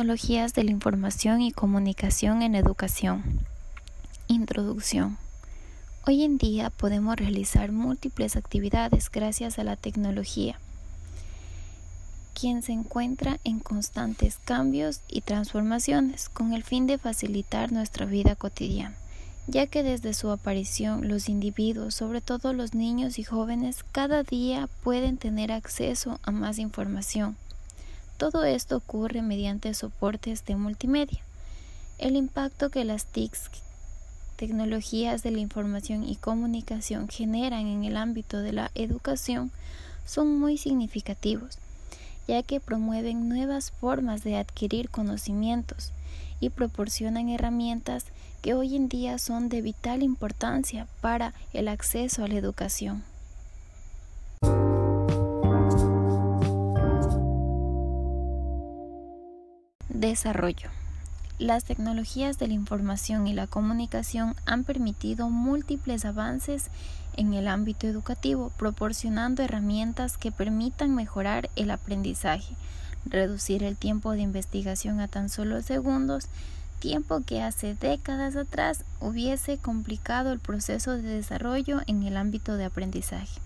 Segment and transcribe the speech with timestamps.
[0.00, 3.22] Tecnologías de la información y comunicación en educación.
[4.28, 5.18] Introducción.
[6.06, 10.58] Hoy en día podemos realizar múltiples actividades gracias a la tecnología,
[12.32, 18.36] quien se encuentra en constantes cambios y transformaciones con el fin de facilitar nuestra vida
[18.36, 18.96] cotidiana,
[19.48, 24.66] ya que desde su aparición los individuos, sobre todo los niños y jóvenes, cada día
[24.82, 27.36] pueden tener acceso a más información
[28.20, 31.20] todo esto ocurre mediante soportes de multimedia.
[31.96, 33.48] El impacto que las TICs,
[34.36, 39.50] tecnologías de la información y comunicación, generan en el ámbito de la educación
[40.04, 41.56] son muy significativos,
[42.28, 45.90] ya que promueven nuevas formas de adquirir conocimientos
[46.40, 48.04] y proporcionan herramientas
[48.42, 53.02] que hoy en día son de vital importancia para el acceso a la educación.
[60.00, 60.70] Desarrollo.
[61.38, 66.70] Las tecnologías de la información y la comunicación han permitido múltiples avances
[67.18, 72.54] en el ámbito educativo, proporcionando herramientas que permitan mejorar el aprendizaje,
[73.04, 76.28] reducir el tiempo de investigación a tan solo segundos,
[76.78, 82.64] tiempo que hace décadas atrás hubiese complicado el proceso de desarrollo en el ámbito de
[82.64, 83.38] aprendizaje.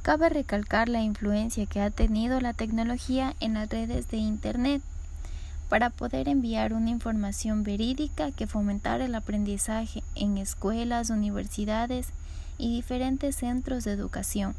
[0.00, 4.80] Cabe recalcar la influencia que ha tenido la tecnología en las redes de Internet
[5.68, 12.08] para poder enviar una información verídica que fomentara el aprendizaje en escuelas, universidades
[12.56, 14.54] y diferentes centros de educación.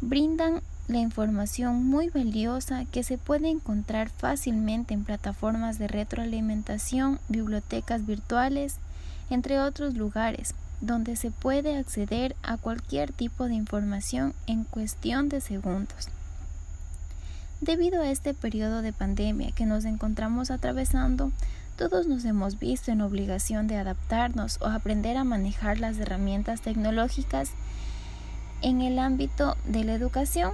[0.00, 8.06] Brindan la información muy valiosa que se puede encontrar fácilmente en plataformas de retroalimentación, bibliotecas
[8.06, 8.76] virtuales,
[9.30, 15.40] entre otros lugares, donde se puede acceder a cualquier tipo de información en cuestión de
[15.40, 16.08] segundos.
[17.60, 21.32] Debido a este periodo de pandemia que nos encontramos atravesando,
[21.76, 27.52] todos nos hemos visto en obligación de adaptarnos o aprender a manejar las herramientas tecnológicas
[28.60, 30.52] en el ámbito de la educación,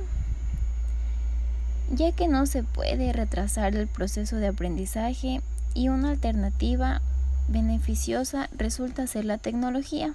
[1.91, 5.43] ya que no se puede retrasar el proceso de aprendizaje
[5.75, 7.03] y una alternativa
[7.49, 10.15] beneficiosa resulta ser la tecnología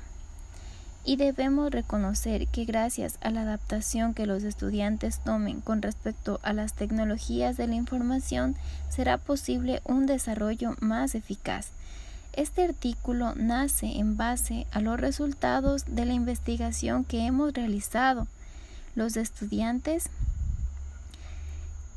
[1.07, 6.51] y debemos reconocer que gracias a la adaptación que los estudiantes tomen con respecto a
[6.51, 8.57] las tecnologías de la información
[8.89, 11.69] será posible un desarrollo más eficaz.
[12.33, 18.27] Este artículo nace en base a los resultados de la investigación que hemos realizado
[18.95, 20.09] los estudiantes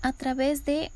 [0.03, 0.93] a través de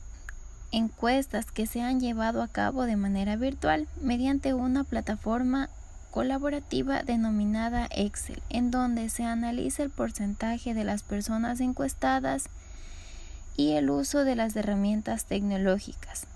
[0.71, 5.69] encuestas que se han llevado a cabo de manera virtual mediante una plataforma
[6.15, 12.45] colaborativa denominada Excel, en donde se analiza el porcentaje de las personas encuestadas
[13.57, 16.29] y el uso de las herramientas tecnológicas,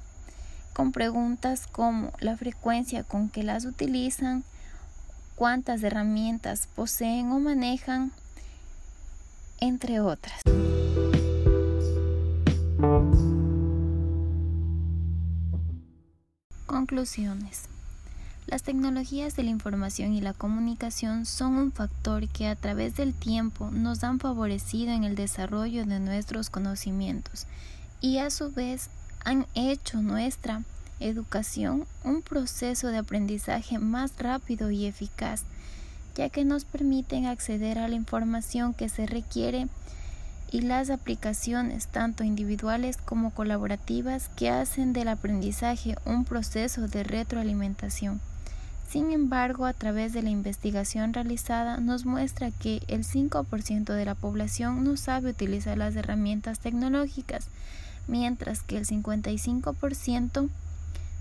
[0.72, 4.42] con preguntas como la frecuencia con que las utilizan,
[5.36, 8.10] cuántas herramientas poseen o manejan,
[9.60, 10.40] entre otras.
[16.66, 17.68] Conclusiones.
[18.50, 23.12] Las tecnologías de la información y la comunicación son un factor que a través del
[23.12, 27.46] tiempo nos han favorecido en el desarrollo de nuestros conocimientos
[28.00, 28.88] y a su vez
[29.22, 30.62] han hecho nuestra
[30.98, 35.44] educación un proceso de aprendizaje más rápido y eficaz,
[36.14, 39.68] ya que nos permiten acceder a la información que se requiere
[40.50, 48.22] y las aplicaciones tanto individuales como colaborativas que hacen del aprendizaje un proceso de retroalimentación.
[48.88, 54.14] Sin embargo, a través de la investigación realizada nos muestra que el 5% de la
[54.14, 57.48] población no sabe utilizar las herramientas tecnológicas,
[58.06, 60.48] mientras que el 55%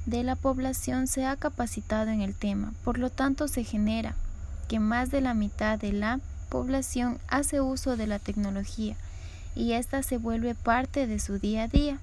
[0.05, 2.73] de la población se ha capacitado en el tema.
[2.85, 4.15] Por lo tanto, se genera
[4.69, 8.95] que más de la mitad de la población hace uso de la tecnología
[9.55, 11.99] y ésta se vuelve parte de su día a día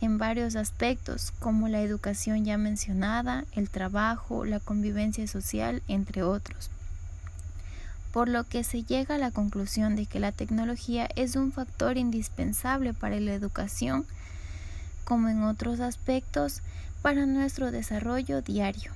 [0.00, 6.70] en varios aspectos, como la educación ya mencionada, el trabajo, la convivencia social, entre otros.
[8.12, 11.96] Por lo que se llega a la conclusión de que la tecnología es un factor
[11.96, 14.06] indispensable para la educación,
[15.04, 16.62] como en otros aspectos,
[17.02, 18.92] para nuestro desarrollo diario.